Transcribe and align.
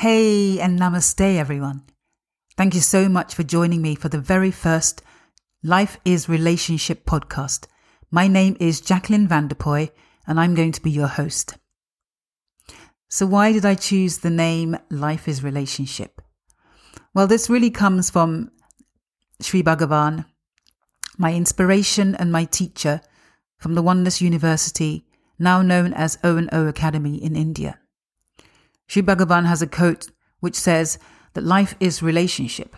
Hey 0.00 0.58
and 0.58 0.80
namaste, 0.80 1.36
everyone. 1.36 1.82
Thank 2.56 2.74
you 2.74 2.80
so 2.80 3.06
much 3.06 3.34
for 3.34 3.42
joining 3.42 3.82
me 3.82 3.94
for 3.94 4.08
the 4.08 4.18
very 4.18 4.50
first 4.50 5.02
Life 5.62 5.98
is 6.06 6.26
Relationship 6.26 7.04
podcast. 7.04 7.66
My 8.10 8.26
name 8.26 8.56
is 8.58 8.80
Jacqueline 8.80 9.28
Vanderpoy, 9.28 9.90
and 10.26 10.40
I'm 10.40 10.54
going 10.54 10.72
to 10.72 10.80
be 10.80 10.90
your 10.90 11.06
host. 11.06 11.58
So, 13.10 13.26
why 13.26 13.52
did 13.52 13.66
I 13.66 13.74
choose 13.74 14.16
the 14.16 14.30
name 14.30 14.78
Life 14.88 15.28
is 15.28 15.44
Relationship? 15.44 16.22
Well, 17.12 17.26
this 17.26 17.50
really 17.50 17.70
comes 17.70 18.08
from 18.08 18.52
Sri 19.42 19.62
Bhagavan, 19.62 20.24
my 21.18 21.34
inspiration 21.34 22.14
and 22.14 22.32
my 22.32 22.46
teacher 22.46 23.02
from 23.58 23.74
the 23.74 23.82
Oneness 23.82 24.22
University, 24.22 25.04
now 25.38 25.60
known 25.60 25.92
as 25.92 26.18
O&O 26.24 26.66
Academy 26.68 27.22
in 27.22 27.36
India. 27.36 27.80
Sri 28.90 29.02
Bhagavan 29.02 29.46
has 29.46 29.62
a 29.62 29.68
quote 29.68 30.08
which 30.40 30.56
says 30.56 30.98
that 31.34 31.44
life 31.44 31.76
is 31.78 32.02
relationship. 32.02 32.74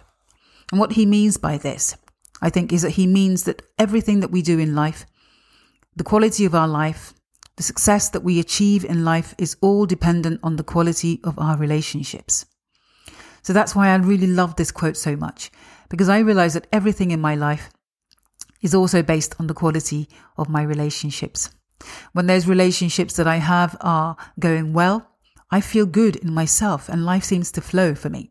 And 0.71 0.79
what 0.79 0.93
he 0.93 1.07
means 1.07 1.39
by 1.39 1.57
this, 1.57 1.97
I 2.43 2.51
think, 2.51 2.71
is 2.71 2.83
that 2.83 2.91
he 3.01 3.07
means 3.07 3.45
that 3.45 3.63
everything 3.79 4.21
that 4.21 4.31
we 4.31 4.43
do 4.43 4.59
in 4.59 4.75
life, 4.75 5.07
the 5.97 6.05
quality 6.05 6.45
of 6.45 6.55
our 6.55 6.69
life, 6.69 7.15
the 7.57 7.63
success 7.63 8.11
that 8.11 8.23
we 8.23 8.39
achieve 8.39 8.85
in 8.85 9.07
life 9.07 9.35
is 9.39 9.57
all 9.63 9.87
dependent 9.87 10.39
on 10.43 10.57
the 10.57 10.63
quality 10.63 11.19
of 11.25 11.39
our 11.39 11.57
relationships. 11.57 12.45
So 13.41 13.55
that's 13.55 13.75
why 13.75 13.89
I 13.89 13.97
really 13.97 14.27
love 14.27 14.57
this 14.57 14.71
quote 14.71 14.99
so 14.99 15.17
much, 15.17 15.51
because 15.89 16.11
I 16.11 16.19
realize 16.19 16.53
that 16.53 16.67
everything 16.75 17.11
in 17.11 17.23
my 17.23 17.37
life 17.37 17.71
is 18.61 18.75
also 18.75 19.03
based 19.03 19.35
on 19.41 19.47
the 19.47 19.55
quality 19.55 20.11
of 20.37 20.51
my 20.51 20.61
relationships. 20.61 21.49
When 22.13 22.27
those 22.27 22.47
relationships 22.47 23.17
that 23.17 23.27
I 23.27 23.37
have 23.37 23.79
are 23.81 24.19
going 24.39 24.75
well, 24.75 25.09
I 25.53 25.61
feel 25.61 25.87
good 25.87 26.17
in 26.17 26.33
myself 26.33 26.89
and 26.89 27.05
life 27.05 27.25
seems 27.25 27.53
to 27.53 27.61
flow 27.61 27.95
for 27.95 28.09
me. 28.09 28.31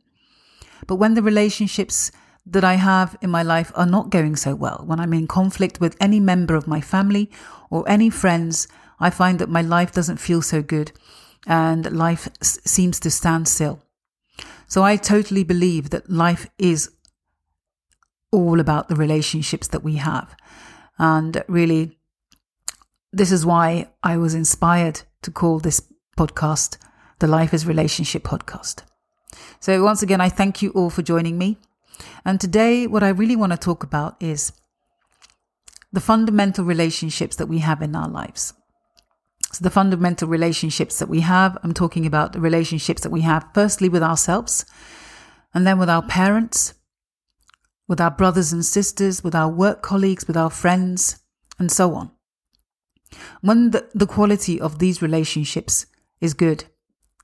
But 0.88 0.95
when 0.95 1.14
the 1.14 1.22
relationships 1.22 2.11
that 2.47 2.63
I 2.63 2.73
have 2.73 3.16
in 3.22 3.30
my 3.30 3.44
life 3.44 3.72
are 3.75 3.86
not 3.86 4.09
going 4.09 4.36
so 4.36 4.55
well, 4.55 4.83
when 4.86 5.00
I'm 5.00 5.13
in 5.13 5.28
conflict 5.28 5.80
with 5.80 5.95
any 6.02 6.19
member 6.19 6.55
of 6.55 6.67
my 6.67 6.81
family 6.81 7.30
or 7.69 7.88
any 7.88 8.09
friends, 8.09 8.67
I 9.00 9.11
find 9.11 9.38
that 9.38 9.50
my 9.50 9.61
life 9.61 9.91
doesn't 9.91 10.17
feel 10.17 10.41
so 10.41 10.63
good 10.63 10.91
and 11.45 11.95
life 11.95 12.28
s- 12.41 12.59
seems 12.66 13.00
to 13.02 13.11
stand 13.11 13.47
still. 13.47 13.83
So 14.67 14.83
I 14.83 14.95
totally 14.95 15.44
believe 15.44 15.91
that 15.91 16.09
life 16.09 16.50
is 16.58 16.89
all 18.31 18.59
about 18.59 18.88
the 18.89 18.95
relationships 18.95 19.67
that 19.67 19.83
we 19.83 19.95
have. 19.97 20.35
And 20.97 21.44
really, 21.47 22.00
this 23.13 23.31
is 23.31 23.45
why 23.45 23.89
I 24.02 24.17
was 24.17 24.33
inspired 24.33 25.02
to 25.22 25.31
call 25.31 25.59
this 25.59 25.81
podcast 26.17 26.78
the 27.22 27.27
Life 27.27 27.53
is 27.53 27.67
Relationship 27.67 28.23
podcast. 28.23 28.81
So, 29.59 29.83
once 29.83 30.02
again, 30.02 30.19
I 30.19 30.27
thank 30.27 30.64
you 30.64 30.72
all 30.72 30.89
for 30.89 31.03
joining 31.03 31.38
me. 31.38 31.59
And 32.25 32.41
today, 32.41 32.88
what 32.88 33.03
I 33.03 33.09
really 33.09 33.36
want 33.36 33.52
to 33.52 33.59
talk 33.59 33.83
about 33.83 34.16
is 34.19 34.53
the 35.94 36.02
fundamental 36.02 36.66
relationships 36.66 37.36
that 37.36 37.45
we 37.45 37.59
have 37.59 37.83
in 37.83 37.95
our 37.95 38.09
lives. 38.09 38.55
So, 39.53 39.61
the 39.61 39.69
fundamental 39.69 40.28
relationships 40.28 40.97
that 40.97 41.09
we 41.09 41.19
have, 41.19 41.59
I'm 41.61 41.75
talking 41.75 42.08
about 42.08 42.33
the 42.33 42.41
relationships 42.41 43.03
that 43.03 43.11
we 43.11 43.22
have 43.22 43.45
firstly 43.53 43.88
with 43.88 44.02
ourselves, 44.02 44.66
and 45.53 45.66
then 45.67 45.78
with 45.78 45.91
our 45.91 46.02
parents, 46.02 46.73
with 47.88 48.02
our 48.02 48.11
brothers 48.11 48.52
and 48.52 48.66
sisters, 48.66 49.23
with 49.23 49.35
our 49.35 49.50
work 49.50 49.83
colleagues, 49.83 50.25
with 50.25 50.38
our 50.38 50.50
friends, 50.50 51.19
and 51.59 51.72
so 51.72 51.94
on. 51.94 52.09
When 53.41 53.69
the, 53.69 53.88
the 53.94 54.07
quality 54.07 54.59
of 54.59 54.79
these 54.79 55.03
relationships 55.03 55.85
is 56.19 56.34
good, 56.34 56.66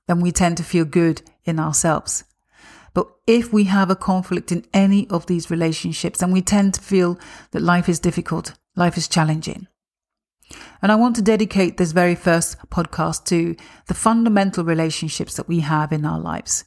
then 0.08 0.22
we 0.22 0.32
tend 0.32 0.58
to 0.58 0.64
feel 0.64 0.86
good 0.86 1.22
in 1.46 1.60
ourselves. 1.60 2.24
But 2.94 3.08
if 3.28 3.54
we 3.54 3.66
have 3.66 3.92
a 3.92 3.96
conflict 3.96 4.52
in 4.52 4.66
any 4.74 5.08
of 5.10 5.28
these 5.28 5.52
relationships, 5.52 6.20
then 6.20 6.32
we 6.32 6.42
tend 6.42 6.74
to 6.74 6.82
feel 6.82 7.20
that 7.52 7.62
life 7.62 7.88
is 7.88 8.00
difficult, 8.00 8.54
life 8.76 8.98
is 8.98 9.08
challenging. 9.08 9.68
And 10.82 10.92
I 10.92 10.96
want 10.96 11.16
to 11.18 11.22
dedicate 11.22 11.78
this 11.78 11.92
very 11.92 12.16
first 12.16 12.58
podcast 12.70 13.26
to 13.26 13.56
the 13.88 13.94
fundamental 13.94 14.64
relationships 14.64 15.36
that 15.36 15.48
we 15.48 15.60
have 15.60 15.92
in 15.92 16.06
our 16.06 16.20
lives, 16.20 16.64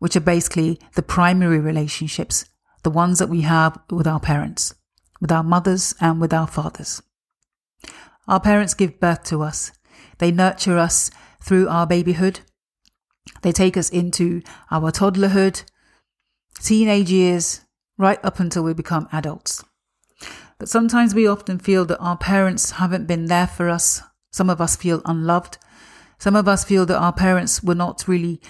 which 0.00 0.16
are 0.16 0.20
basically 0.20 0.80
the 0.96 1.02
primary 1.02 1.60
relationships, 1.60 2.44
the 2.82 2.90
ones 2.90 3.18
that 3.18 3.28
we 3.28 3.42
have 3.42 3.78
with 3.90 4.06
our 4.06 4.20
parents, 4.20 4.74
with 5.20 5.30
our 5.30 5.44
mothers 5.44 5.94
and 6.00 6.20
with 6.20 6.32
our 6.32 6.46
fathers. 6.46 7.02
Our 8.26 8.40
parents 8.40 8.74
give 8.74 9.00
birth 9.00 9.24
to 9.24 9.42
us. 9.42 9.72
They 10.18 10.30
nurture 10.30 10.78
us 10.78 11.10
through 11.40 11.68
our 11.68 11.86
babyhood, 11.86 12.40
they 13.42 13.52
take 13.52 13.76
us 13.76 13.90
into 13.90 14.42
our 14.70 14.90
toddlerhood, 14.90 15.64
teenage 16.60 17.10
years, 17.10 17.60
right 17.96 18.22
up 18.24 18.40
until 18.40 18.62
we 18.62 18.74
become 18.74 19.08
adults. 19.12 19.64
But 20.58 20.68
sometimes 20.68 21.14
we 21.14 21.26
often 21.26 21.58
feel 21.58 21.84
that 21.86 21.98
our 21.98 22.16
parents 22.16 22.72
haven't 22.72 23.06
been 23.06 23.26
there 23.26 23.46
for 23.46 23.68
us. 23.68 24.02
Some 24.30 24.50
of 24.50 24.60
us 24.60 24.76
feel 24.76 25.02
unloved. 25.04 25.58
Some 26.18 26.36
of 26.36 26.46
us 26.46 26.64
feel 26.64 26.84
that 26.86 26.98
our 26.98 27.14
parents 27.14 27.62
were 27.62 27.74
not 27.74 28.06
really, 28.06 28.40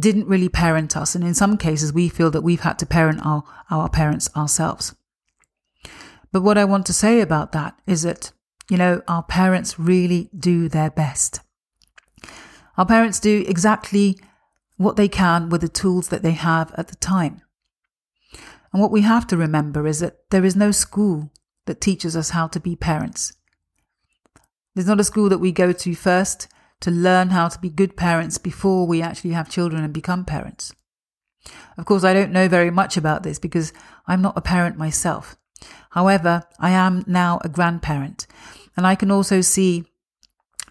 didn't 0.00 0.28
really 0.28 0.48
parent 0.48 0.96
us. 0.96 1.14
And 1.14 1.22
in 1.24 1.34
some 1.34 1.58
cases, 1.58 1.92
we 1.92 2.08
feel 2.08 2.30
that 2.30 2.40
we've 2.40 2.60
had 2.60 2.78
to 2.78 2.86
parent 2.86 3.20
our, 3.24 3.44
our 3.70 3.90
parents 3.90 4.30
ourselves. 4.34 4.94
But 6.32 6.42
what 6.42 6.58
I 6.58 6.64
want 6.64 6.86
to 6.86 6.92
say 6.92 7.20
about 7.20 7.52
that 7.52 7.78
is 7.86 8.02
that, 8.02 8.32
you 8.70 8.78
know, 8.78 9.02
our 9.06 9.22
parents 9.22 9.78
really 9.78 10.30
do 10.36 10.68
their 10.68 10.90
best. 10.90 11.40
Our 12.76 12.86
parents 12.86 13.20
do 13.20 13.44
exactly 13.46 14.18
what 14.76 14.96
they 14.96 15.08
can 15.08 15.48
with 15.48 15.62
the 15.62 15.68
tools 15.68 16.08
that 16.08 16.22
they 16.22 16.32
have 16.32 16.72
at 16.76 16.88
the 16.88 16.96
time. 16.96 17.40
And 18.72 18.82
what 18.82 18.90
we 18.90 19.02
have 19.02 19.26
to 19.28 19.36
remember 19.36 19.86
is 19.86 20.00
that 20.00 20.28
there 20.30 20.44
is 20.44 20.54
no 20.54 20.70
school 20.70 21.30
that 21.64 21.80
teaches 21.80 22.16
us 22.16 22.30
how 22.30 22.46
to 22.48 22.60
be 22.60 22.76
parents. 22.76 23.32
There's 24.74 24.86
not 24.86 25.00
a 25.00 25.04
school 25.04 25.30
that 25.30 25.38
we 25.38 25.52
go 25.52 25.72
to 25.72 25.94
first 25.94 26.48
to 26.80 26.90
learn 26.90 27.30
how 27.30 27.48
to 27.48 27.58
be 27.58 27.70
good 27.70 27.96
parents 27.96 28.36
before 28.36 28.86
we 28.86 29.00
actually 29.00 29.30
have 29.30 29.48
children 29.48 29.82
and 29.82 29.94
become 29.94 30.24
parents. 30.24 30.74
Of 31.78 31.86
course, 31.86 32.04
I 32.04 32.12
don't 32.12 32.32
know 32.32 32.48
very 32.48 32.70
much 32.70 32.96
about 32.96 33.22
this 33.22 33.38
because 33.38 33.72
I'm 34.06 34.20
not 34.20 34.36
a 34.36 34.42
parent 34.42 34.76
myself. 34.76 35.36
However, 35.90 36.42
I 36.58 36.70
am 36.70 37.04
now 37.06 37.40
a 37.42 37.48
grandparent 37.48 38.26
and 38.76 38.86
I 38.86 38.94
can 38.94 39.10
also 39.10 39.40
see 39.40 39.86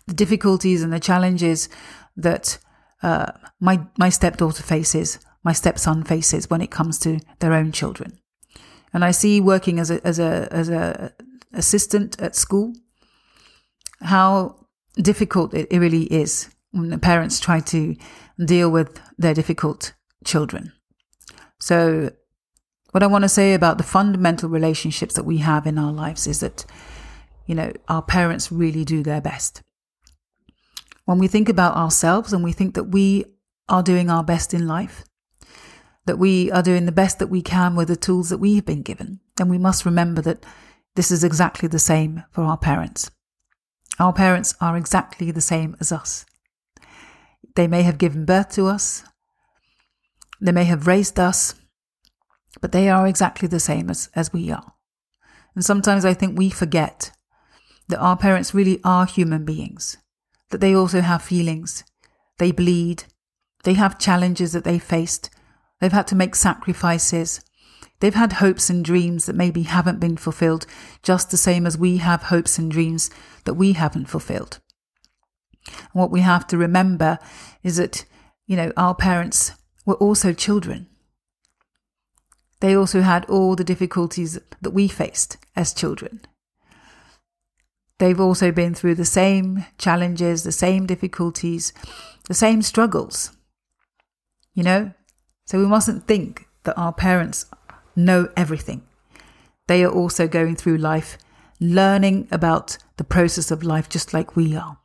the 0.08 0.14
difficulties 0.14 0.84
and 0.84 0.94
the 0.94 1.00
challenges 1.00 1.70
that 2.16 2.58
uh, 3.04 3.32
my 3.60 3.86
my 3.98 4.10
stepdaughter 4.10 4.64
faces, 4.64 5.20
my 5.44 5.54
stepson 5.54 6.04
faces 6.04 6.50
when 6.50 6.62
it 6.62 6.72
comes 6.72 7.00
to 7.00 7.20
their 7.40 7.54
own 7.54 7.72
children. 7.72 8.18
And 8.94 9.04
I 9.04 9.12
see 9.12 9.42
working 9.42 9.80
as 9.80 9.92
a 9.92 10.06
as 10.06 10.20
a 10.20 10.48
as 10.52 10.70
a 10.70 11.14
assistant 11.54 12.20
at 12.22 12.36
school 12.36 12.74
how 14.02 14.56
difficult 14.96 15.54
it, 15.54 15.68
it 15.72 15.80
really 15.80 16.04
is 16.04 16.50
when 16.72 16.90
the 16.90 16.98
parents 16.98 17.40
try 17.40 17.60
to 17.60 17.96
deal 18.44 18.70
with 18.70 19.00
their 19.18 19.34
difficult 19.34 19.94
children. 20.26 20.74
So 21.60 22.12
what 22.92 23.04
I 23.04 23.08
want 23.08 23.24
to 23.24 23.30
say 23.30 23.54
about 23.54 23.78
the 23.78 23.84
fundamental 23.84 24.50
relationships 24.50 25.16
that 25.16 25.26
we 25.26 25.38
have 25.38 25.66
in 25.66 25.78
our 25.78 25.92
lives 25.92 26.28
is 26.28 26.40
that 26.40 26.66
you 27.46 27.56
know 27.56 27.72
our 27.88 28.02
parents 28.02 28.52
really 28.52 28.86
do 28.86 29.04
their 29.04 29.22
best 29.22 29.62
when 31.06 31.20
we 31.20 31.28
think 31.28 31.48
about 31.48 31.78
ourselves 31.78 32.34
and 32.34 32.44
we 32.44 32.52
think 32.52 32.74
that 32.74 32.86
we 32.86 33.26
are 33.70 33.84
doing 33.84 34.10
our 34.10 34.24
best 34.24 34.54
in 34.54 34.68
life, 34.68 35.04
that 36.06 36.20
we 36.20 36.52
are 36.52 36.64
doing 36.64 36.86
the 36.86 36.92
best 36.92 37.20
that 37.20 37.28
we 37.28 37.42
can 37.42 37.76
with 37.76 37.88
the 37.88 37.96
tools 37.96 38.30
that 38.30 38.40
we've 38.40 38.66
been 38.66 38.82
given, 38.82 39.20
then 39.38 39.48
we 39.48 39.58
must 39.58 39.86
remember 39.86 40.22
that 40.22 40.46
this 40.96 41.12
is 41.12 41.24
exactly 41.24 41.68
the 41.68 41.80
same 41.80 42.24
for 42.32 42.44
our 42.44 42.58
parents. 42.58 43.12
Our 44.00 44.14
parents 44.14 44.56
are 44.60 44.78
exactly 44.78 45.32
the 45.32 45.42
same 45.42 45.76
as 45.80 45.92
us. 45.92 46.26
They 47.56 47.68
may 47.68 47.84
have 47.84 47.98
given 47.98 48.26
birth 48.26 48.50
to 48.54 48.66
us, 48.66 49.04
they 50.42 50.52
may 50.52 50.66
have 50.66 50.88
raised 50.88 51.20
us, 51.20 51.56
but 52.62 52.72
they 52.72 52.90
are 52.90 53.08
exactly 53.08 53.48
the 53.48 53.60
same 53.60 53.90
as, 53.90 54.10
as 54.16 54.34
we 54.34 54.52
are. 54.52 54.74
And 55.56 55.64
sometimes 55.64 56.04
I 56.04 56.14
think 56.14 56.38
we 56.38 56.50
forget 56.50 57.12
that 57.88 58.00
our 58.00 58.18
parents 58.18 58.54
really 58.54 58.82
are 58.84 59.06
human 59.06 59.46
beings 59.46 59.98
that 60.50 60.62
they 60.62 60.76
also 60.76 61.02
have 61.02 61.22
feelings. 61.22 61.84
They 62.38 62.52
bleed. 62.52 63.06
They 63.64 63.74
have 63.74 64.00
challenges 64.00 64.54
that 64.54 64.64
they 64.64 64.80
faced. 64.80 65.30
They've 65.80 65.92
had 65.92 66.08
to 66.08 66.16
make 66.16 66.36
sacrifices. 66.36 67.42
They've 68.00 68.14
had 68.14 68.34
hopes 68.34 68.70
and 68.70 68.84
dreams 68.84 69.26
that 69.26 69.36
maybe 69.36 69.64
haven't 69.64 70.00
been 70.00 70.18
fulfilled, 70.18 70.66
just 71.02 71.32
the 71.32 71.38
same 71.38 71.66
as 71.66 71.78
we 71.78 71.98
have 71.98 72.24
hopes 72.24 72.58
and 72.58 72.70
dreams 72.70 73.10
that 73.46 73.54
we 73.54 73.74
haven't 73.74 74.06
fulfilled. 74.06 74.60
And 75.68 75.94
what 75.94 76.12
we 76.12 76.22
have 76.22 76.46
to 76.48 76.58
remember 76.58 77.18
is 77.64 77.78
that, 77.78 78.06
you 78.46 78.56
know, 78.56 78.72
our 78.78 78.94
parents 78.94 79.54
were 79.86 79.96
also 79.96 80.34
children. 80.34 80.88
They 82.60 82.76
also 82.76 83.02
had 83.02 83.26
all 83.26 83.56
the 83.56 83.64
difficulties 83.64 84.40
that 84.62 84.72
we 84.72 84.88
faced 84.88 85.38
as 85.56 85.74
children. 85.74 86.22
They've 87.98 88.20
also 88.20 88.52
been 88.52 88.74
through 88.74 88.96
the 88.96 89.06
same 89.06 89.66
challenges, 89.78 90.44
the 90.44 90.52
same 90.52 90.86
difficulties, 90.86 91.74
the 92.28 92.34
same 92.34 92.62
struggles. 92.62 93.32
you 94.56 94.64
know? 94.64 94.92
So 95.46 95.60
we 95.60 95.68
mustn't 95.68 96.08
think 96.08 96.48
that 96.64 96.78
our 96.78 96.94
parents 96.94 97.46
know 97.96 98.30
everything. 98.36 98.84
They 99.68 99.84
are 99.84 99.92
also 99.92 100.28
going 100.28 100.56
through 100.56 100.78
life, 100.78 101.18
learning 101.60 102.28
about 102.32 102.78
the 102.98 103.04
process 103.04 103.52
of 103.52 103.64
life 103.64 103.88
just 103.90 104.14
like 104.14 104.36
we 104.36 104.56
are. 104.56 104.80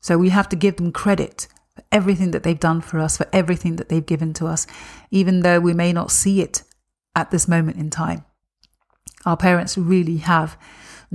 So 0.00 0.18
we 0.18 0.28
have 0.30 0.48
to 0.50 0.56
give 0.56 0.76
them 0.76 0.92
credit 0.92 1.46
for 1.74 1.84
everything 1.90 2.32
that 2.32 2.42
they've 2.42 2.58
done 2.58 2.80
for 2.82 2.98
us, 2.98 3.16
for 3.16 3.26
everything 3.32 3.76
that 3.76 3.88
they've 3.88 4.04
given 4.04 4.34
to 4.34 4.46
us, 4.46 4.66
even 5.10 5.40
though 5.40 5.60
we 5.60 5.72
may 5.72 5.92
not 5.92 6.10
see 6.10 6.42
it 6.42 6.62
at 7.14 7.30
this 7.30 7.48
moment 7.48 7.78
in 7.78 7.88
time. 7.88 8.24
Our 9.24 9.36
parents 9.36 9.78
really 9.78 10.18
have 10.18 10.58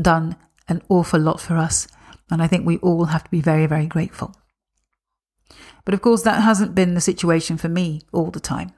done 0.02 0.36
an 0.68 0.82
awful 0.90 1.20
lot 1.20 1.40
for 1.40 1.58
us, 1.58 1.88
and 2.30 2.42
I 2.42 2.48
think 2.48 2.66
we 2.66 2.78
all 2.78 3.06
have 3.06 3.24
to 3.24 3.32
be 3.32 3.42
very, 3.42 3.66
very 3.66 3.88
grateful. 3.88 4.36
But 5.86 5.94
of 5.94 6.02
course, 6.02 6.24
that 6.24 6.44
hasn't 6.44 6.76
been 6.76 6.94
the 6.94 7.02
situation 7.02 7.58
for 7.58 7.70
me 7.70 8.02
all 8.12 8.32
the 8.32 8.40
time. 8.40 8.74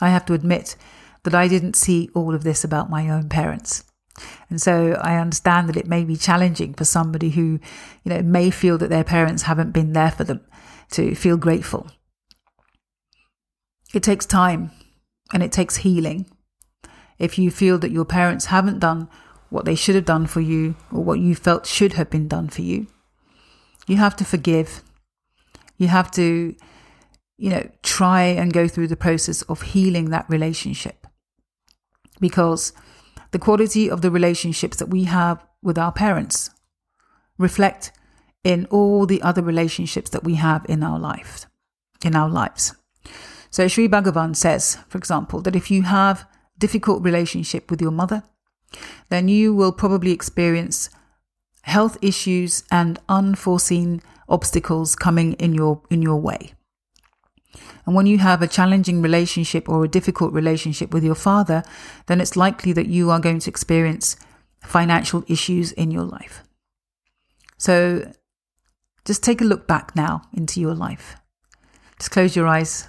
I 0.00 0.08
have 0.08 0.24
to 0.26 0.32
admit 0.32 0.76
that 1.24 1.34
I 1.34 1.48
didn't 1.48 1.76
see 1.76 2.08
all 2.14 2.34
of 2.34 2.44
this 2.44 2.64
about 2.64 2.88
my 2.88 3.10
own 3.10 3.28
parents. 3.28 3.84
And 4.48 4.60
so 4.60 4.98
I 5.00 5.18
understand 5.18 5.68
that 5.68 5.76
it 5.76 5.86
may 5.86 6.04
be 6.04 6.16
challenging 6.16 6.74
for 6.74 6.84
somebody 6.84 7.30
who, 7.30 7.60
you 8.04 8.06
know, 8.12 8.22
may 8.22 8.50
feel 8.50 8.78
that 8.78 8.90
their 8.90 9.04
parents 9.04 9.42
haven't 9.42 9.72
been 9.72 9.92
there 9.92 10.10
for 10.10 10.24
them 10.24 10.40
to 10.92 11.14
feel 11.14 11.36
grateful. 11.36 11.90
It 13.92 14.02
takes 14.02 14.26
time 14.26 14.70
and 15.32 15.42
it 15.42 15.52
takes 15.52 15.78
healing. 15.78 16.26
If 17.18 17.38
you 17.38 17.50
feel 17.50 17.78
that 17.78 17.92
your 17.92 18.04
parents 18.04 18.46
haven't 18.46 18.78
done 18.78 19.08
what 19.50 19.64
they 19.64 19.74
should 19.74 19.94
have 19.94 20.04
done 20.04 20.26
for 20.26 20.40
you 20.40 20.76
or 20.92 21.04
what 21.04 21.20
you 21.20 21.34
felt 21.34 21.66
should 21.66 21.94
have 21.94 22.08
been 22.08 22.28
done 22.28 22.48
for 22.48 22.62
you, 22.62 22.86
you 23.86 23.96
have 23.96 24.16
to 24.16 24.24
forgive. 24.24 24.82
You 25.76 25.88
have 25.88 26.10
to, 26.12 26.54
you 27.36 27.50
know, 27.50 27.68
try 27.82 28.22
and 28.22 28.52
go 28.52 28.68
through 28.68 28.88
the 28.88 28.96
process 28.96 29.42
of 29.42 29.62
healing 29.62 30.10
that 30.10 30.28
relationship. 30.28 31.06
Because 32.20 32.72
the 33.32 33.38
quality 33.38 33.90
of 33.90 34.02
the 34.02 34.10
relationships 34.10 34.76
that 34.78 34.88
we 34.88 35.04
have 35.04 35.44
with 35.62 35.78
our 35.78 35.92
parents 35.92 36.50
reflect 37.38 37.92
in 38.44 38.66
all 38.66 39.06
the 39.06 39.22
other 39.22 39.42
relationships 39.42 40.10
that 40.10 40.24
we 40.24 40.34
have 40.34 40.64
in 40.68 40.82
our 40.82 40.98
life, 40.98 41.46
in 42.04 42.14
our 42.14 42.28
lives. 42.28 42.74
So 43.50 43.66
Sri 43.68 43.88
Bhagavan 43.88 44.36
says, 44.36 44.78
for 44.88 44.98
example, 44.98 45.40
that 45.42 45.56
if 45.56 45.70
you 45.70 45.82
have 45.82 46.26
difficult 46.58 47.02
relationship 47.02 47.70
with 47.70 47.80
your 47.80 47.90
mother, 47.90 48.22
then 49.08 49.28
you 49.28 49.54
will 49.54 49.72
probably 49.72 50.12
experience 50.12 50.90
health 51.62 51.98
issues 52.00 52.64
and 52.70 52.98
unforeseen 53.08 54.00
obstacles 54.28 54.96
coming 54.96 55.34
in 55.34 55.54
your 55.54 55.82
in 55.90 56.02
your 56.02 56.20
way. 56.20 56.52
And 57.86 57.94
when 57.96 58.06
you 58.06 58.18
have 58.18 58.42
a 58.42 58.46
challenging 58.46 59.02
relationship 59.02 59.68
or 59.68 59.84
a 59.84 59.88
difficult 59.88 60.32
relationship 60.32 60.92
with 60.92 61.02
your 61.02 61.14
father, 61.14 61.64
then 62.06 62.20
it's 62.20 62.36
likely 62.36 62.72
that 62.72 62.86
you 62.86 63.10
are 63.10 63.18
going 63.18 63.40
to 63.40 63.50
experience 63.50 64.16
financial 64.62 65.24
issues 65.26 65.72
in 65.72 65.90
your 65.90 66.04
life. 66.04 66.44
So 67.58 68.12
just 69.04 69.24
take 69.24 69.40
a 69.40 69.44
look 69.44 69.66
back 69.66 69.96
now 69.96 70.22
into 70.32 70.60
your 70.60 70.74
life. 70.74 71.16
Just 71.98 72.10
close 72.10 72.36
your 72.36 72.46
eyes. 72.46 72.86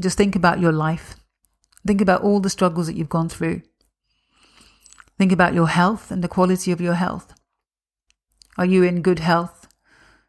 Just 0.00 0.18
think 0.18 0.34
about 0.34 0.60
your 0.60 0.72
life. 0.72 1.16
Think 1.86 2.00
about 2.00 2.22
all 2.22 2.40
the 2.40 2.50
struggles 2.50 2.86
that 2.86 2.96
you've 2.96 3.08
gone 3.08 3.28
through. 3.28 3.62
Think 5.18 5.32
about 5.32 5.52
your 5.52 5.66
health 5.66 6.12
and 6.12 6.22
the 6.22 6.28
quality 6.28 6.70
of 6.70 6.80
your 6.80 6.94
health. 6.94 7.34
Are 8.56 8.64
you 8.64 8.84
in 8.84 9.02
good 9.02 9.18
health? 9.18 9.68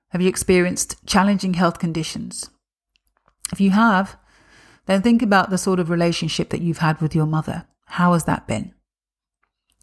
Have 0.10 0.22
you 0.22 0.28
experienced 0.28 1.06
challenging 1.06 1.54
health 1.54 1.78
conditions? 1.78 2.50
If 3.52 3.62
you 3.62 3.70
have, 3.72 4.18
then 4.88 5.04
think 5.04 5.22
about 5.22 5.52
the 5.52 5.58
sort 5.60 5.80
of 5.80 5.92
relationship 5.92 6.50
that 6.50 6.62
you've 6.62 6.80
had 6.80 7.00
with 7.00 7.14
your 7.14 7.28
mother. 7.28 7.68
How 7.86 8.14
has 8.14 8.24
that 8.24 8.48
been? 8.48 8.74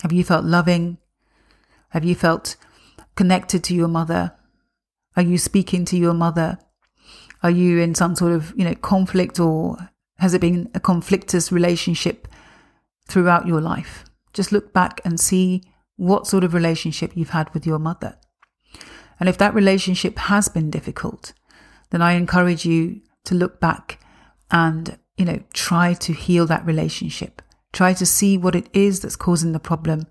Have 0.02 0.12
you 0.12 0.24
felt 0.24 0.44
loving? 0.44 0.98
Have 1.90 2.04
you 2.04 2.16
felt 2.16 2.56
connected 3.14 3.62
to 3.64 3.74
your 3.74 3.88
mother? 3.88 4.32
Are 5.16 5.22
you 5.22 5.38
speaking 5.38 5.84
to 5.86 5.96
your 5.96 6.14
mother? 6.14 6.58
Are 7.42 7.50
you 7.50 7.78
in 7.78 7.94
some 7.94 8.16
sort 8.16 8.32
of, 8.32 8.52
you 8.56 8.64
know, 8.64 8.74
conflict 8.74 9.38
or 9.38 9.76
has 10.18 10.34
it 10.34 10.40
been 10.40 10.68
a 10.74 10.80
conflictus 10.80 11.52
relationship 11.52 12.26
throughout 13.06 13.46
your 13.46 13.60
life? 13.60 14.04
Just 14.36 14.52
look 14.52 14.74
back 14.74 15.00
and 15.02 15.18
see 15.18 15.62
what 15.96 16.26
sort 16.26 16.44
of 16.44 16.52
relationship 16.52 17.16
you've 17.16 17.30
had 17.30 17.52
with 17.54 17.66
your 17.66 17.78
mother. 17.78 18.18
And 19.18 19.30
if 19.30 19.38
that 19.38 19.54
relationship 19.54 20.18
has 20.18 20.48
been 20.48 20.70
difficult, 20.70 21.32
then 21.88 22.02
I 22.02 22.12
encourage 22.12 22.66
you 22.66 23.00
to 23.24 23.34
look 23.34 23.60
back 23.60 23.98
and, 24.50 24.98
you 25.16 25.24
know, 25.24 25.40
try 25.54 25.94
to 25.94 26.12
heal 26.12 26.44
that 26.46 26.66
relationship. 26.66 27.40
Try 27.72 27.94
to 27.94 28.04
see 28.04 28.36
what 28.36 28.54
it 28.54 28.68
is 28.74 29.00
that's 29.00 29.16
causing 29.16 29.52
the 29.52 29.58
problem. 29.58 30.06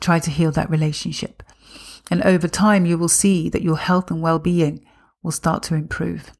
Try 0.00 0.20
to 0.20 0.30
heal 0.30 0.52
that 0.52 0.70
relationship. 0.70 1.42
And 2.10 2.22
over 2.22 2.48
time, 2.48 2.86
you 2.86 2.96
will 2.96 3.10
see 3.10 3.50
that 3.50 3.62
your 3.62 3.76
health 3.76 4.10
and 4.10 4.22
well 4.22 4.38
being 4.38 4.82
will 5.22 5.32
start 5.32 5.62
to 5.64 5.74
improve. 5.74 6.32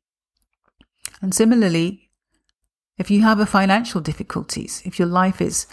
And 1.20 1.34
similarly, 1.34 2.08
if 2.96 3.10
you 3.10 3.20
have 3.20 3.40
a 3.40 3.46
financial 3.46 4.00
difficulties, 4.00 4.80
if 4.86 4.98
your 4.98 5.08
life 5.08 5.42
is, 5.42 5.66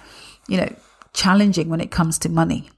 you 0.49 0.57
know, 0.57 0.75
challenging 1.17 1.67
when 1.67 1.81
it 1.81 1.89
comes 1.89 2.19
to 2.19 2.29
money, 2.29 2.69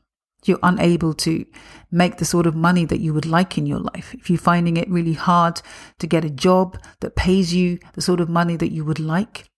you're 0.45 0.59
unable 0.63 1.13
to 1.13 1.45
make 1.91 2.17
the 2.17 2.25
sort 2.25 2.47
of 2.47 2.55
money 2.55 2.85
that 2.85 3.01
you 3.01 3.13
would 3.13 3.25
like 3.25 3.57
in 3.57 3.65
your 3.65 3.79
life, 3.79 4.13
if 4.13 4.29
you're 4.29 4.39
finding 4.39 4.77
it 4.77 4.89
really 4.89 5.13
hard 5.13 5.61
to 5.99 6.07
get 6.07 6.23
a 6.23 6.29
job 6.29 6.81
that 7.01 7.17
pays 7.17 7.53
you 7.53 7.77
the 7.95 8.01
sort 8.01 8.21
of 8.21 8.29
money 8.29 8.55
that 8.55 8.71
you 8.71 8.85
would 8.85 8.99
like, 8.99 9.49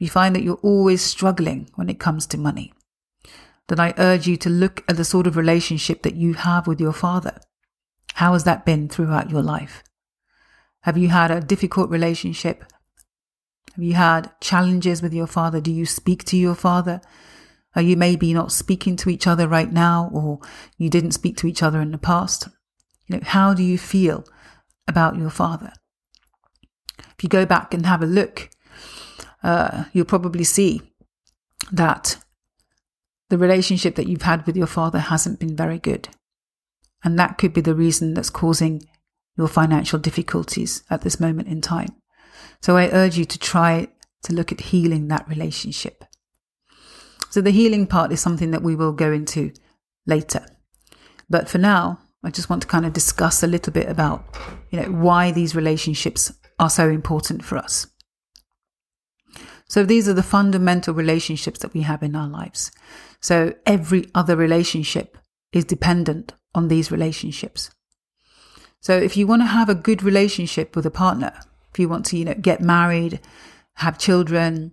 you 0.00 0.08
find 0.08 0.34
that 0.34 0.42
you're 0.42 0.64
always 0.64 1.00
struggling 1.00 1.70
when 1.76 1.88
it 1.88 2.00
comes 2.00 2.26
to 2.26 2.36
money, 2.36 2.74
then 3.68 3.78
I 3.78 3.94
urge 3.98 4.26
you 4.26 4.36
to 4.38 4.50
look 4.50 4.82
at 4.88 4.96
the 4.96 5.04
sort 5.04 5.28
of 5.28 5.36
relationship 5.36 6.02
that 6.02 6.16
you 6.16 6.34
have 6.34 6.66
with 6.66 6.80
your 6.80 6.92
father. 6.92 7.38
How 8.14 8.32
has 8.32 8.42
that 8.44 8.66
been 8.66 8.88
throughout 8.88 9.30
your 9.30 9.42
life? 9.42 9.84
Have 10.80 10.98
you 10.98 11.08
had 11.08 11.30
a 11.30 11.40
difficult 11.40 11.88
relationship? 11.88 12.64
Have 13.76 13.84
you 13.84 13.94
had 13.94 14.32
challenges 14.40 15.02
with 15.02 15.14
your 15.14 15.28
father? 15.28 15.60
Do 15.60 15.70
you 15.70 15.86
speak 15.86 16.24
to 16.24 16.36
your 16.36 16.56
father? 16.56 17.00
You 17.76 17.96
maybe 17.96 18.32
not 18.32 18.52
speaking 18.52 18.96
to 18.96 19.10
each 19.10 19.26
other 19.26 19.48
right 19.48 19.72
now, 19.72 20.10
or 20.12 20.40
you 20.78 20.88
didn't 20.88 21.12
speak 21.12 21.36
to 21.38 21.46
each 21.46 21.62
other 21.62 21.80
in 21.80 21.90
the 21.90 21.98
past? 21.98 22.48
You 23.06 23.16
know, 23.16 23.22
how 23.24 23.54
do 23.54 23.62
you 23.62 23.78
feel 23.78 24.24
about 24.86 25.16
your 25.16 25.30
father? 25.30 25.72
If 26.98 27.22
you 27.22 27.28
go 27.28 27.44
back 27.46 27.74
and 27.74 27.86
have 27.86 28.02
a 28.02 28.06
look, 28.06 28.50
uh, 29.42 29.84
you'll 29.92 30.04
probably 30.04 30.44
see 30.44 30.82
that 31.72 32.16
the 33.30 33.38
relationship 33.38 33.94
that 33.96 34.06
you've 34.06 34.22
had 34.22 34.46
with 34.46 34.56
your 34.56 34.66
father 34.66 34.98
hasn't 34.98 35.40
been 35.40 35.56
very 35.56 35.78
good. 35.78 36.08
And 37.02 37.18
that 37.18 37.38
could 37.38 37.52
be 37.52 37.60
the 37.60 37.74
reason 37.74 38.14
that's 38.14 38.30
causing 38.30 38.82
your 39.36 39.48
financial 39.48 39.98
difficulties 39.98 40.82
at 40.90 41.02
this 41.02 41.20
moment 41.20 41.48
in 41.48 41.60
time. 41.60 41.94
So 42.62 42.76
I 42.76 42.88
urge 42.90 43.18
you 43.18 43.24
to 43.24 43.38
try 43.38 43.88
to 44.22 44.32
look 44.32 44.52
at 44.52 44.60
healing 44.60 45.08
that 45.08 45.28
relationship. 45.28 46.04
So 47.34 47.40
the 47.40 47.50
healing 47.50 47.88
part 47.88 48.12
is 48.12 48.20
something 48.20 48.52
that 48.52 48.62
we 48.62 48.76
will 48.76 48.92
go 48.92 49.10
into 49.10 49.52
later. 50.06 50.46
But 51.28 51.48
for 51.48 51.58
now, 51.58 51.98
I 52.22 52.30
just 52.30 52.48
want 52.48 52.62
to 52.62 52.68
kind 52.68 52.86
of 52.86 52.92
discuss 52.92 53.42
a 53.42 53.48
little 53.48 53.72
bit 53.72 53.88
about, 53.88 54.24
you 54.70 54.80
know, 54.80 54.88
why 54.92 55.32
these 55.32 55.56
relationships 55.56 56.32
are 56.60 56.70
so 56.70 56.88
important 56.88 57.44
for 57.44 57.58
us. 57.58 57.88
So 59.66 59.82
these 59.82 60.08
are 60.08 60.12
the 60.12 60.22
fundamental 60.22 60.94
relationships 60.94 61.58
that 61.58 61.74
we 61.74 61.80
have 61.80 62.04
in 62.04 62.14
our 62.14 62.28
lives. 62.28 62.70
So 63.20 63.54
every 63.66 64.04
other 64.14 64.36
relationship 64.36 65.18
is 65.52 65.64
dependent 65.64 66.34
on 66.54 66.68
these 66.68 66.92
relationships. 66.92 67.68
So 68.78 68.96
if 68.96 69.16
you 69.16 69.26
want 69.26 69.42
to 69.42 69.46
have 69.46 69.68
a 69.68 69.74
good 69.74 70.04
relationship 70.04 70.76
with 70.76 70.86
a 70.86 70.90
partner, 70.92 71.32
if 71.72 71.80
you 71.80 71.88
want 71.88 72.06
to, 72.06 72.16
you 72.16 72.26
know, 72.26 72.34
get 72.34 72.60
married, 72.60 73.18
have 73.78 73.98
children, 73.98 74.70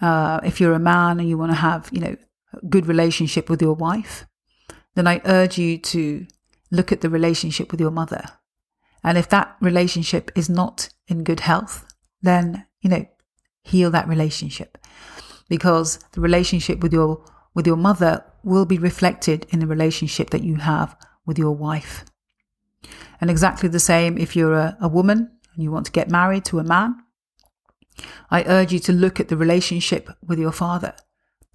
uh, 0.00 0.40
if 0.44 0.60
you're 0.60 0.74
a 0.74 0.78
man 0.78 1.18
and 1.20 1.28
you 1.28 1.38
want 1.38 1.52
to 1.52 1.56
have, 1.56 1.88
you 1.92 2.00
know, 2.00 2.16
a 2.52 2.66
good 2.66 2.86
relationship 2.86 3.48
with 3.48 3.62
your 3.62 3.74
wife, 3.74 4.26
then 4.94 5.06
I 5.06 5.20
urge 5.24 5.58
you 5.58 5.78
to 5.78 6.26
look 6.70 6.92
at 6.92 7.00
the 7.00 7.10
relationship 7.10 7.70
with 7.70 7.80
your 7.80 7.90
mother. 7.90 8.24
And 9.04 9.16
if 9.16 9.28
that 9.28 9.56
relationship 9.60 10.30
is 10.34 10.48
not 10.48 10.88
in 11.06 11.24
good 11.24 11.40
health, 11.40 11.86
then, 12.22 12.66
you 12.80 12.90
know, 12.90 13.06
heal 13.62 13.90
that 13.90 14.08
relationship 14.08 14.78
because 15.48 15.98
the 16.12 16.20
relationship 16.20 16.80
with 16.80 16.92
your 16.92 17.24
with 17.54 17.66
your 17.66 17.76
mother 17.76 18.22
will 18.44 18.66
be 18.66 18.78
reflected 18.78 19.46
in 19.50 19.60
the 19.60 19.66
relationship 19.66 20.30
that 20.30 20.44
you 20.44 20.56
have 20.56 20.94
with 21.24 21.38
your 21.38 21.52
wife. 21.52 22.04
And 23.20 23.30
exactly 23.30 23.68
the 23.68 23.80
same 23.80 24.18
if 24.18 24.36
you're 24.36 24.52
a, 24.52 24.76
a 24.80 24.88
woman 24.88 25.30
and 25.54 25.62
you 25.62 25.72
want 25.72 25.86
to 25.86 25.92
get 25.92 26.10
married 26.10 26.44
to 26.46 26.58
a 26.58 26.64
man, 26.64 26.96
I 28.30 28.44
urge 28.44 28.72
you 28.72 28.78
to 28.80 28.92
look 28.92 29.20
at 29.20 29.28
the 29.28 29.36
relationship 29.36 30.10
with 30.26 30.38
your 30.38 30.52
father, 30.52 30.94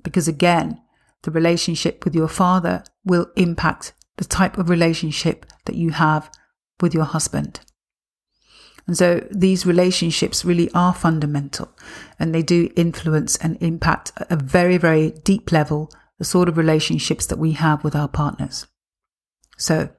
because 0.03 0.27
again, 0.27 0.81
the 1.23 1.31
relationship 1.31 2.03
with 2.03 2.15
your 2.15 2.27
father 2.27 2.83
will 3.05 3.27
impact 3.35 3.93
the 4.17 4.25
type 4.25 4.57
of 4.57 4.69
relationship 4.69 5.45
that 5.65 5.75
you 5.75 5.91
have 5.91 6.31
with 6.79 6.93
your 6.93 7.05
husband. 7.05 7.59
And 8.87 8.97
so 8.97 9.25
these 9.31 9.65
relationships 9.65 10.43
really 10.43 10.69
are 10.73 10.93
fundamental 10.93 11.69
and 12.19 12.33
they 12.33 12.41
do 12.41 12.71
influence 12.75 13.37
and 13.37 13.61
impact 13.61 14.11
at 14.17 14.31
a 14.31 14.35
very, 14.35 14.77
very 14.77 15.11
deep 15.11 15.51
level 15.51 15.91
the 16.17 16.25
sort 16.25 16.49
of 16.49 16.57
relationships 16.57 17.25
that 17.27 17.39
we 17.39 17.53
have 17.53 17.83
with 17.83 17.95
our 17.95 18.07
partners. 18.07 18.67
So 19.57 19.89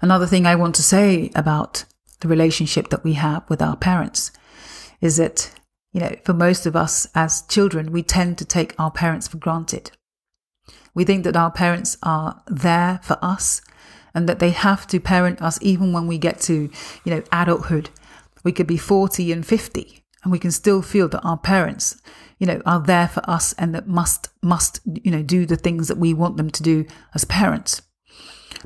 another 0.00 0.26
thing 0.26 0.46
I 0.46 0.56
want 0.56 0.74
to 0.76 0.82
say 0.82 1.30
about 1.34 1.84
the 2.20 2.28
relationship 2.28 2.90
that 2.90 3.04
we 3.04 3.14
have 3.14 3.48
with 3.48 3.62
our 3.62 3.76
parents 3.76 4.30
is 5.04 5.18
that, 5.18 5.52
you 5.92 6.00
know, 6.00 6.16
for 6.24 6.32
most 6.32 6.64
of 6.64 6.74
us 6.74 7.06
as 7.14 7.42
children, 7.42 7.92
we 7.92 8.02
tend 8.02 8.38
to 8.38 8.44
take 8.44 8.74
our 8.78 8.90
parents 8.90 9.28
for 9.28 9.36
granted. 9.36 9.90
We 10.94 11.04
think 11.04 11.24
that 11.24 11.36
our 11.36 11.50
parents 11.50 11.98
are 12.02 12.42
there 12.46 13.00
for 13.02 13.18
us 13.20 13.60
and 14.14 14.26
that 14.28 14.38
they 14.38 14.50
have 14.50 14.86
to 14.86 14.98
parent 14.98 15.42
us 15.42 15.58
even 15.60 15.92
when 15.92 16.06
we 16.06 16.16
get 16.16 16.40
to, 16.42 16.70
you 17.04 17.14
know, 17.14 17.22
adulthood. 17.30 17.90
We 18.44 18.52
could 18.52 18.66
be 18.66 18.78
40 18.78 19.30
and 19.30 19.46
50 19.46 20.02
and 20.22 20.32
we 20.32 20.38
can 20.38 20.50
still 20.50 20.80
feel 20.80 21.08
that 21.08 21.20
our 21.22 21.36
parents, 21.36 22.00
you 22.38 22.46
know, 22.46 22.62
are 22.64 22.80
there 22.80 23.08
for 23.08 23.28
us 23.28 23.52
and 23.54 23.74
that 23.74 23.86
must, 23.86 24.30
must, 24.42 24.80
you 24.86 25.10
know, 25.10 25.22
do 25.22 25.44
the 25.44 25.56
things 25.56 25.88
that 25.88 25.98
we 25.98 26.14
want 26.14 26.38
them 26.38 26.48
to 26.50 26.62
do 26.62 26.86
as 27.14 27.26
parents. 27.26 27.82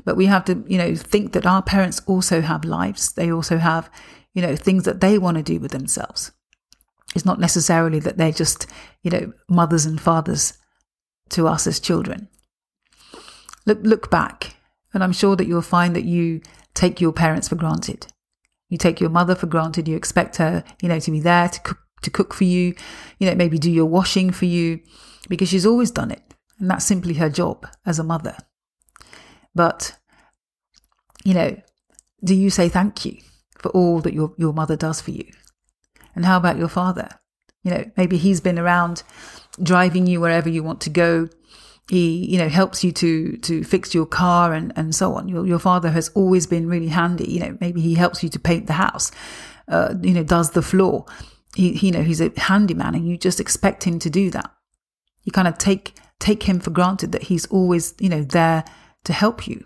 But 0.05 0.15
we 0.15 0.27
have 0.27 0.45
to, 0.45 0.63
you 0.67 0.77
know, 0.77 0.95
think 0.95 1.33
that 1.33 1.45
our 1.45 1.61
parents 1.61 2.01
also 2.05 2.39
have 2.39 2.63
lives. 2.63 3.11
They 3.11 3.29
also 3.29 3.57
have, 3.57 3.89
you 4.33 4.41
know, 4.41 4.55
things 4.55 4.83
that 4.85 5.01
they 5.01 5.17
want 5.17 5.37
to 5.37 5.43
do 5.43 5.59
with 5.59 5.71
themselves. 5.71 6.31
It's 7.15 7.25
not 7.25 7.39
necessarily 7.39 7.99
that 7.99 8.17
they're 8.17 8.31
just, 8.31 8.67
you 9.01 9.11
know, 9.11 9.33
mothers 9.47 9.85
and 9.85 9.99
fathers 9.99 10.53
to 11.29 11.47
us 11.47 11.65
as 11.65 11.79
children. 11.79 12.29
Look, 13.65 13.79
look 13.81 14.11
back, 14.11 14.55
and 14.93 15.03
I'm 15.03 15.11
sure 15.11 15.35
that 15.35 15.47
you'll 15.47 15.61
find 15.61 15.95
that 15.95 16.05
you 16.05 16.41
take 16.73 17.01
your 17.01 17.11
parents 17.11 17.47
for 17.47 17.55
granted. 17.55 18.07
You 18.69 18.77
take 18.77 18.99
your 18.99 19.09
mother 19.09 19.35
for 19.35 19.47
granted. 19.47 19.87
You 19.87 19.95
expect 19.95 20.37
her, 20.37 20.63
you 20.81 20.89
know, 20.89 20.99
to 20.99 21.11
be 21.11 21.19
there 21.19 21.49
to 21.49 21.59
cook, 21.61 21.79
to 22.03 22.11
cook 22.11 22.33
for 22.33 22.43
you, 22.43 22.75
you 23.17 23.27
know, 23.27 23.35
maybe 23.35 23.57
do 23.57 23.71
your 23.71 23.85
washing 23.85 24.31
for 24.31 24.45
you 24.45 24.79
because 25.27 25.49
she's 25.49 25.65
always 25.65 25.91
done 25.91 26.11
it. 26.11 26.21
And 26.59 26.69
that's 26.69 26.85
simply 26.85 27.15
her 27.15 27.29
job 27.29 27.65
as 27.85 27.99
a 27.99 28.03
mother. 28.03 28.37
But, 29.55 29.95
you 31.23 31.33
know, 31.33 31.59
do 32.23 32.35
you 32.35 32.49
say 32.49 32.69
thank 32.69 33.05
you 33.05 33.17
for 33.59 33.69
all 33.69 33.99
that 34.01 34.13
your, 34.13 34.33
your 34.37 34.53
mother 34.53 34.75
does 34.75 35.01
for 35.01 35.11
you? 35.11 35.25
And 36.15 36.25
how 36.25 36.37
about 36.37 36.57
your 36.57 36.67
father? 36.67 37.09
You 37.63 37.71
know, 37.71 37.91
maybe 37.97 38.17
he's 38.17 38.41
been 38.41 38.57
around 38.57 39.03
driving 39.61 40.07
you 40.07 40.19
wherever 40.21 40.49
you 40.49 40.63
want 40.63 40.81
to 40.81 40.89
go. 40.89 41.29
He, 41.89 42.25
you 42.25 42.37
know, 42.37 42.49
helps 42.49 42.83
you 42.83 42.91
to 42.93 43.37
to 43.37 43.63
fix 43.63 43.95
your 43.95 44.05
car 44.05 44.53
and 44.53 44.71
and 44.75 44.93
so 44.93 45.15
on. 45.15 45.27
Your 45.27 45.45
your 45.45 45.59
father 45.59 45.89
has 45.89 46.09
always 46.09 46.45
been 46.45 46.67
really 46.67 46.87
handy. 46.87 47.29
You 47.29 47.39
know, 47.39 47.57
maybe 47.59 47.81
he 47.81 47.95
helps 47.95 48.23
you 48.23 48.29
to 48.29 48.39
paint 48.39 48.67
the 48.67 48.73
house. 48.73 49.11
Uh, 49.67 49.95
you 50.01 50.13
know, 50.13 50.23
does 50.23 50.51
the 50.51 50.61
floor. 50.61 51.05
He, 51.55 51.71
you 51.87 51.91
know, 51.91 52.03
he's 52.03 52.21
a 52.21 52.31
handyman, 52.37 52.95
and 52.95 53.07
you 53.07 53.17
just 53.17 53.39
expect 53.39 53.83
him 53.83 53.97
to 53.99 54.09
do 54.09 54.29
that. 54.31 54.51
You 55.23 55.31
kind 55.31 55.47
of 55.47 55.57
take 55.57 55.95
take 56.19 56.43
him 56.43 56.59
for 56.59 56.69
granted 56.69 57.11
that 57.11 57.23
he's 57.23 57.45
always, 57.47 57.95
you 57.99 58.09
know, 58.09 58.23
there 58.23 58.65
to 59.05 59.13
help 59.13 59.47
you. 59.47 59.63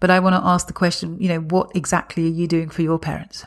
But 0.00 0.10
I 0.10 0.20
want 0.20 0.34
to 0.34 0.46
ask 0.46 0.66
the 0.66 0.72
question, 0.72 1.18
you 1.20 1.28
know, 1.28 1.40
what 1.40 1.74
exactly 1.74 2.24
are 2.26 2.32
you 2.32 2.46
doing 2.46 2.68
for 2.68 2.82
your 2.82 2.98
parents? 2.98 3.46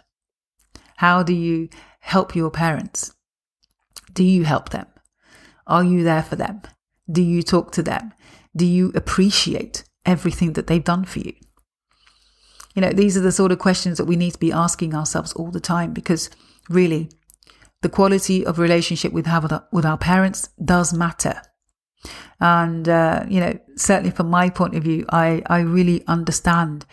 How 0.97 1.23
do 1.23 1.33
you 1.33 1.69
help 1.99 2.35
your 2.35 2.49
parents? 2.49 3.13
Do 4.13 4.23
you 4.23 4.43
help 4.43 4.69
them? 4.69 4.87
Are 5.67 5.83
you 5.83 6.03
there 6.03 6.23
for 6.23 6.35
them? 6.35 6.61
Do 7.11 7.21
you 7.21 7.43
talk 7.43 7.71
to 7.73 7.83
them? 7.83 8.13
Do 8.55 8.65
you 8.65 8.91
appreciate 8.95 9.83
everything 10.05 10.53
that 10.53 10.67
they've 10.67 10.83
done 10.83 11.05
for 11.05 11.19
you? 11.19 11.33
You 12.75 12.81
know, 12.81 12.91
these 12.91 13.15
are 13.15 13.21
the 13.21 13.31
sort 13.31 13.51
of 13.51 13.59
questions 13.59 13.97
that 13.97 14.05
we 14.05 14.15
need 14.15 14.31
to 14.31 14.39
be 14.39 14.51
asking 14.51 14.93
ourselves 14.93 15.33
all 15.33 15.51
the 15.51 15.59
time 15.59 15.93
because 15.93 16.29
really 16.69 17.09
the 17.81 17.89
quality 17.89 18.45
of 18.45 18.59
relationship 18.59 19.13
we 19.13 19.23
have 19.23 19.43
with 19.43 19.53
our, 19.53 19.67
with 19.71 19.85
our 19.85 19.97
parents 19.97 20.49
does 20.63 20.93
matter. 20.93 21.41
And, 22.39 22.87
uh, 22.87 23.25
you 23.27 23.39
know, 23.39 23.59
certainly 23.75 24.11
from 24.11 24.29
my 24.29 24.49
point 24.49 24.75
of 24.75 24.83
view, 24.83 25.05
I, 25.09 25.41
I 25.47 25.59
really 25.59 26.05
understand 26.07 26.85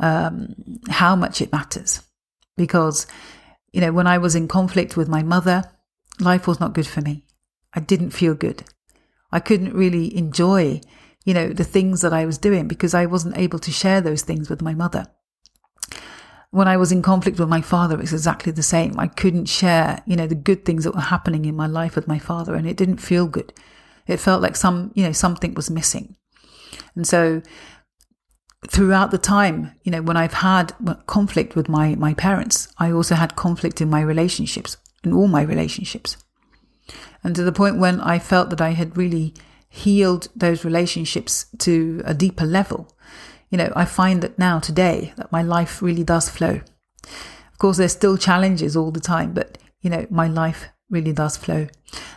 um, 0.00 0.54
how 0.88 1.14
much 1.16 1.42
it 1.42 1.52
matters 1.52 2.02
because, 2.56 3.06
you 3.72 3.80
know, 3.80 3.92
when 3.92 4.06
I 4.06 4.18
was 4.18 4.34
in 4.34 4.48
conflict 4.48 4.96
with 4.96 5.08
my 5.08 5.22
mother, 5.22 5.64
life 6.20 6.46
was 6.46 6.60
not 6.60 6.72
good 6.72 6.86
for 6.86 7.00
me. 7.00 7.24
I 7.74 7.80
didn't 7.80 8.10
feel 8.10 8.34
good. 8.34 8.64
I 9.30 9.40
couldn't 9.40 9.74
really 9.74 10.16
enjoy, 10.16 10.80
you 11.24 11.34
know, 11.34 11.50
the 11.50 11.64
things 11.64 12.00
that 12.00 12.14
I 12.14 12.24
was 12.24 12.38
doing 12.38 12.66
because 12.66 12.94
I 12.94 13.06
wasn't 13.06 13.36
able 13.36 13.58
to 13.58 13.70
share 13.70 14.00
those 14.00 14.22
things 14.22 14.48
with 14.48 14.62
my 14.62 14.74
mother. 14.74 15.06
When 16.50 16.66
I 16.66 16.78
was 16.78 16.92
in 16.92 17.02
conflict 17.02 17.38
with 17.38 17.50
my 17.50 17.60
father, 17.60 17.96
it 17.96 18.00
was 18.00 18.14
exactly 18.14 18.52
the 18.52 18.62
same. 18.62 18.98
I 18.98 19.06
couldn't 19.06 19.46
share, 19.46 20.02
you 20.06 20.16
know, 20.16 20.26
the 20.26 20.34
good 20.34 20.64
things 20.64 20.84
that 20.84 20.94
were 20.94 21.02
happening 21.02 21.44
in 21.44 21.54
my 21.54 21.66
life 21.66 21.94
with 21.94 22.08
my 22.08 22.18
father, 22.18 22.54
and 22.54 22.66
it 22.66 22.78
didn't 22.78 22.96
feel 22.98 23.26
good. 23.26 23.52
It 24.08 24.18
felt 24.18 24.42
like 24.42 24.56
some, 24.56 24.90
you 24.94 25.04
know, 25.04 25.12
something 25.12 25.54
was 25.54 25.70
missing. 25.70 26.16
And 26.96 27.06
so 27.06 27.42
throughout 28.66 29.10
the 29.10 29.18
time, 29.18 29.72
you 29.84 29.92
know, 29.92 30.02
when 30.02 30.16
I've 30.16 30.34
had 30.34 30.72
conflict 31.06 31.54
with 31.54 31.68
my, 31.68 31.94
my 31.94 32.14
parents, 32.14 32.68
I 32.78 32.90
also 32.90 33.14
had 33.14 33.36
conflict 33.36 33.80
in 33.80 33.88
my 33.88 34.00
relationships, 34.00 34.76
in 35.04 35.12
all 35.12 35.28
my 35.28 35.42
relationships. 35.42 36.16
And 37.22 37.36
to 37.36 37.42
the 37.42 37.52
point 37.52 37.78
when 37.78 38.00
I 38.00 38.18
felt 38.18 38.50
that 38.50 38.60
I 38.60 38.70
had 38.70 38.96
really 38.96 39.34
healed 39.68 40.28
those 40.34 40.64
relationships 40.64 41.46
to 41.58 42.02
a 42.04 42.14
deeper 42.14 42.46
level, 42.46 42.90
you 43.50 43.58
know, 43.58 43.72
I 43.76 43.84
find 43.84 44.22
that 44.22 44.38
now 44.38 44.58
today 44.58 45.12
that 45.16 45.32
my 45.32 45.42
life 45.42 45.82
really 45.82 46.04
does 46.04 46.28
flow. 46.28 46.60
Of 47.04 47.58
course, 47.58 47.76
there's 47.76 47.92
still 47.92 48.16
challenges 48.16 48.76
all 48.76 48.90
the 48.90 49.00
time, 49.00 49.32
but 49.34 49.58
you 49.80 49.90
know, 49.90 50.06
my 50.10 50.28
life 50.28 50.68
really 50.90 51.12
does 51.12 51.36
flow. 51.36 51.68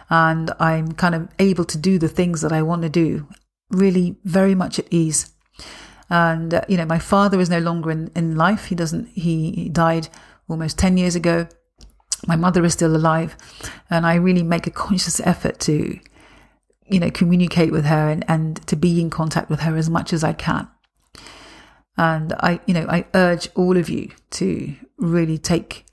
And 0.10 0.52
I'm 0.60 0.92
kind 0.94 1.16
of 1.16 1.30
able 1.40 1.66
to 1.66 1.78
do 1.78 1.98
the 1.98 2.08
things 2.08 2.42
that 2.42 2.52
I 2.52 2.62
want 2.62 2.82
to 2.84 2.90
do 2.90 3.28
really 3.70 4.18
very 4.24 4.56
much 4.56 4.80
at 4.80 4.88
ease. 4.92 5.34
And, 6.10 6.54
uh, 6.54 6.62
you 6.68 6.78
know, 6.78 6.86
my 6.86 7.00
father 7.00 7.40
is 7.40 7.50
no 7.50 7.60
longer 7.60 7.90
in, 7.90 8.12
in 8.16 8.36
life. 8.36 8.66
He 8.66 8.76
doesn't, 8.76 9.08
he, 9.10 9.52
he 9.52 9.70
died 9.70 10.10
almost 10.50 10.78
10 10.78 10.98
years 10.98 11.16
ago. 11.16 11.48
My 12.28 12.36
mother 12.36 12.64
is 12.66 12.74
still 12.74 12.96
alive. 12.96 13.38
And 13.90 14.06
I 14.06 14.16
really 14.16 14.44
make 14.44 14.68
a 14.68 14.72
conscious 14.72 15.22
effort 15.22 15.60
to, 15.62 15.98
you 16.86 17.00
know, 17.00 17.10
communicate 17.12 17.72
with 17.72 17.86
her 17.86 18.10
and, 18.10 18.26
and 18.28 18.66
to 18.68 18.76
be 18.76 19.00
in 19.00 19.10
contact 19.10 19.50
with 19.50 19.62
her 19.62 19.78
as 19.78 19.90
much 19.90 20.12
as 20.12 20.24
I 20.24 20.34
can. 20.34 20.68
And 21.98 22.34
I, 22.34 22.60
you 22.66 22.74
know, 22.74 22.88
I 22.90 23.06
urge 23.14 23.50
all 23.56 23.78
of 23.78 23.90
you 23.90 24.12
to 24.32 24.76
really 24.98 25.38
take 25.38 25.86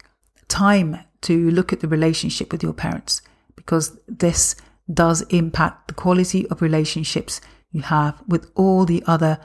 time 0.49 0.99
to 1.22 1.50
look 1.50 1.72
at 1.72 1.80
the 1.80 1.88
relationship 1.88 2.52
with 2.52 2.62
your 2.62 2.72
parents 2.72 3.22
because 3.56 3.98
this 4.06 4.56
does 4.92 5.22
impact 5.22 5.88
the 5.88 5.94
quality 5.94 6.46
of 6.48 6.62
relationships 6.62 7.40
you 7.72 7.82
have 7.82 8.22
with 8.26 8.50
all 8.54 8.84
the 8.84 9.02
other 9.06 9.38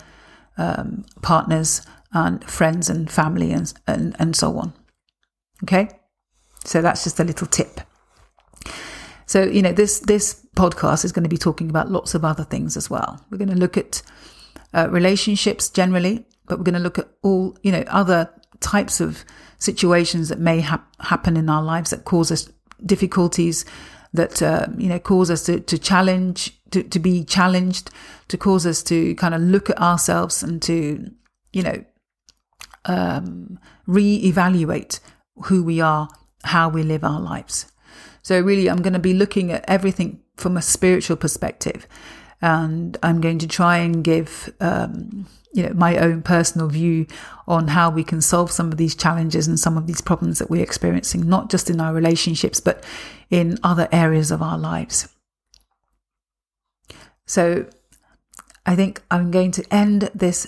um, 0.57 1.05
partners 1.21 1.81
and 2.13 2.43
friends 2.45 2.89
and 2.89 3.11
family 3.11 3.51
and, 3.51 3.73
and, 3.87 4.15
and 4.19 4.35
so 4.35 4.57
on. 4.57 4.73
Okay? 5.63 5.89
So 6.63 6.81
that's 6.81 7.03
just 7.03 7.19
a 7.19 7.23
little 7.23 7.47
tip. 7.47 7.81
So, 9.25 9.43
you 9.43 9.61
know, 9.61 9.71
this, 9.71 9.99
this 9.99 10.45
podcast 10.55 11.03
is 11.03 11.11
going 11.11 11.23
to 11.23 11.29
be 11.29 11.37
talking 11.37 11.69
about 11.69 11.89
lots 11.89 12.13
of 12.13 12.23
other 12.23 12.43
things 12.43 12.77
as 12.77 12.89
well. 12.89 13.25
We're 13.29 13.37
going 13.37 13.49
to 13.49 13.55
look 13.55 13.77
at 13.77 14.01
uh, 14.73 14.87
relationships 14.89 15.69
generally, 15.69 16.25
but 16.47 16.59
we're 16.59 16.65
going 16.65 16.73
to 16.73 16.79
look 16.79 16.99
at 16.99 17.09
all, 17.23 17.57
you 17.63 17.71
know, 17.71 17.83
other 17.87 18.29
types 18.59 19.01
of 19.01 19.25
situations 19.63 20.29
that 20.29 20.39
may 20.39 20.59
ha- 20.59 20.83
happen 20.99 21.37
in 21.37 21.49
our 21.49 21.63
lives 21.63 21.91
that 21.91 22.03
cause 22.03 22.31
us 22.31 22.49
difficulties, 22.85 23.65
that 24.13 24.41
uh, 24.41 24.67
you 24.77 24.89
know 24.89 24.99
cause 24.99 25.31
us 25.31 25.45
to, 25.45 25.59
to 25.61 25.77
challenge, 25.77 26.55
to, 26.71 26.83
to 26.83 26.99
be 26.99 27.23
challenged, 27.23 27.89
to 28.27 28.37
cause 28.37 28.65
us 28.65 28.83
to 28.83 29.15
kind 29.15 29.33
of 29.33 29.41
look 29.41 29.69
at 29.69 29.79
ourselves 29.79 30.43
and 30.43 30.61
to 30.61 31.09
you 31.53 31.63
know 31.63 31.83
um, 32.85 33.57
re-evaluate 33.87 34.99
who 35.45 35.63
we 35.63 35.79
are, 35.79 36.09
how 36.43 36.67
we 36.67 36.83
live 36.83 37.03
our 37.03 37.21
lives. 37.21 37.71
So 38.21 38.39
really, 38.39 38.69
I'm 38.69 38.81
going 38.81 38.93
to 38.93 38.99
be 38.99 39.13
looking 39.13 39.51
at 39.51 39.63
everything 39.67 40.21
from 40.35 40.57
a 40.57 40.61
spiritual 40.61 41.17
perspective, 41.17 41.87
and 42.43 42.97
I'm 43.01 43.21
going 43.21 43.39
to 43.39 43.47
try 43.47 43.77
and 43.77 44.03
give. 44.03 44.53
Um, 44.59 45.25
you 45.55 45.61
know, 45.61 45.73
my 45.75 45.97
own 45.97 46.23
personal 46.23 46.67
view 46.67 47.05
on 47.47 47.67
how 47.67 47.91
we 47.91 48.03
can 48.03 48.21
solve 48.21 48.49
some 48.49 48.71
of 48.71 48.77
these 48.77 48.95
challenges 48.95 49.47
and 49.47 49.59
some 49.59 49.77
of 49.77 49.85
these 49.85 50.01
problems 50.01 50.39
that 50.39 50.49
we're 50.49 50.63
experiencing, 50.63 51.29
not 51.29 51.51
just 51.51 51.69
in 51.69 51.79
our 51.79 51.93
relationships, 51.93 52.59
but 52.59 52.83
in 53.29 53.59
other 53.61 53.87
areas 53.91 54.31
of 54.31 54.41
our 54.41 54.57
lives. 54.57 55.09
So 57.27 57.67
I 58.65 58.75
think 58.75 59.03
I'm 59.11 59.29
going 59.29 59.51
to 59.51 59.63
end 59.71 60.09
this 60.15 60.47